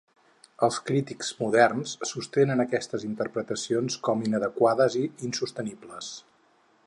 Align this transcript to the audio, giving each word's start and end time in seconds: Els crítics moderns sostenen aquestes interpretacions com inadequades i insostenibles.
Els 0.67 0.77
crítics 0.85 1.27
moderns 1.41 1.93
sostenen 2.11 2.63
aquestes 2.65 3.05
interpretacions 3.09 3.99
com 4.09 4.25
inadequades 4.31 4.99
i 5.03 5.07
insostenibles. 5.31 6.11